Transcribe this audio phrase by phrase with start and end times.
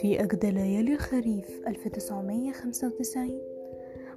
[0.00, 3.40] في أجدى ليالي الخريف 1995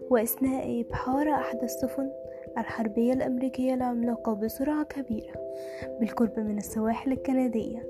[0.09, 2.09] وأثناء إبحار أحد السفن
[2.57, 5.33] الحربية الأمريكية العملاقة بسرعة كبيرة
[5.99, 7.88] بالقرب من السواحل الكندية.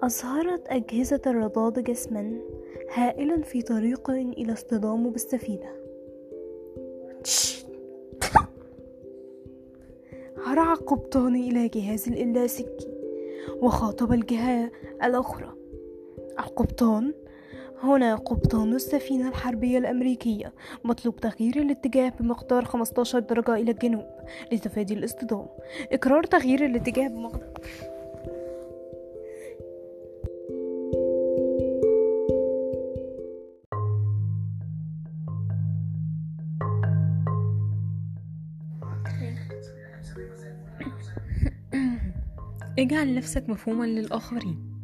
[0.00, 2.40] أظهرت أجهزة الرصاد جسما
[2.94, 5.72] هائلا في طريق إلى اصطدامه بالسفينة.
[10.46, 12.94] هرع القبطان إلى جهاز اللاسلكي
[13.60, 14.70] وخاطب الجهة
[15.04, 15.65] الأخرى.
[16.56, 17.14] القبطان
[17.82, 20.52] هنا قبطان السفينة الحربية الأمريكية
[20.84, 24.04] مطلوب تغيير الاتجاه بمقدار 15 درجة إلى الجنوب
[24.52, 25.46] لتفادي الاصطدام.
[25.92, 27.52] إقرار تغيير الاتجاه بمقدار
[42.78, 44.75] اجعل نفسك مفهوما للآخرين.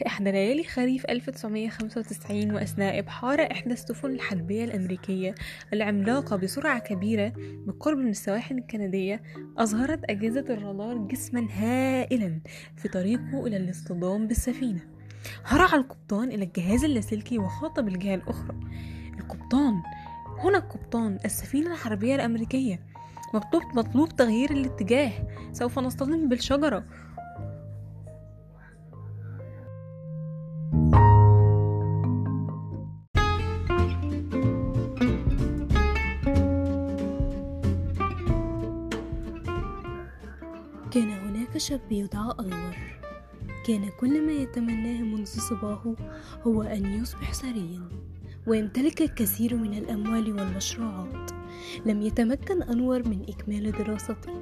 [0.00, 5.34] في إحدى ليالي خريف 1995 وأثناء إبحار إحدى السفن الحربية الأمريكية
[5.72, 7.32] العملاقة بسرعة كبيرة
[7.66, 9.22] بالقرب من السواحل الكندية
[9.58, 12.40] أظهرت أجهزة الرادار جسما هائلا
[12.76, 14.80] في طريقه إلى الاصطدام بالسفينة.
[15.44, 18.56] هرع القبطان إلى الجهاز اللاسلكي وخاطب الجهة الأخرى.
[19.20, 19.74] القبطان
[20.38, 22.80] هنا القبطان السفينة الحربية الأمريكية
[23.34, 25.12] مطلوب مطلوب تغيير الاتجاه.
[25.52, 26.84] سوف نصطدم بالشجرة.
[40.90, 42.76] كان هناك شاب يدعى أنور
[43.66, 45.96] كان كل ما يتمناه منذ صباه
[46.42, 47.88] هو أن يصبح ثريا
[48.46, 51.30] ويمتلك الكثير من الأموال والمشروعات.
[51.86, 54.32] لم يتمكن أنور من إكمال دراسته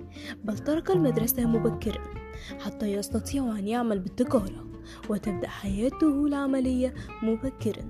[0.45, 2.05] بل ترك المدرسة مبكرا
[2.61, 4.67] حتى يستطيع أن يعمل بالتجارة
[5.09, 7.85] وتبدأ حياته العملية مبكرا.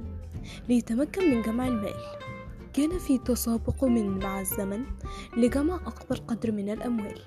[0.68, 1.94] ليتمكن من جمع المال.
[2.78, 4.84] كان في تسابق من مع الزمن
[5.36, 7.20] لجمع أكبر قدر من الأموال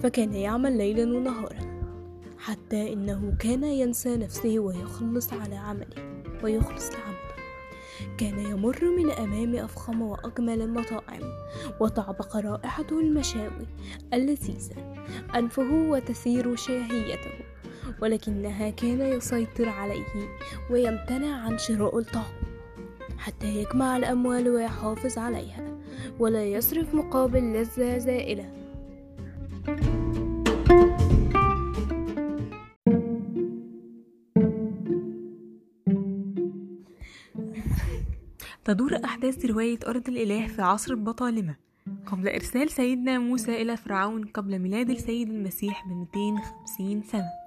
[0.00, 1.58] فكان يعمل ليلا ونهارا
[2.38, 7.34] حتى إنه كان ينسى نفسه ويخلص على عمله ويخلص لعمله
[8.18, 11.22] كان يمر من أمام أفخم وأجمل المطاعم
[11.80, 13.66] وتعبق رائحته المشاوي
[14.14, 14.94] اللذيذة
[15.34, 17.32] أنفه وتثير شهيته
[18.02, 20.28] ولكنها كان يسيطر عليه
[20.70, 22.43] ويمتنع عن شراء الطعام.
[23.18, 25.78] حتى يجمع الأموال ويحافظ عليها
[26.18, 28.64] ولا يصرف مقابل لذة زائلة.
[38.64, 41.56] تدور أحداث رواية أرض الإله في عصر البطالمة.
[42.06, 47.44] قبل إرسال سيدنا موسى إلى فرعون قبل ميلاد السيد المسيح ب 250 سنة.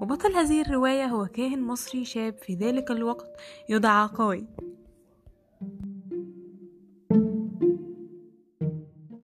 [0.00, 4.46] وبطل هذه الرواية هو كاهن مصري شاب في ذلك الوقت يدعى قاي